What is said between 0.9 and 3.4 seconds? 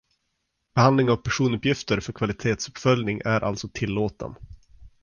av personuppgifter för kvalitetsuppföljning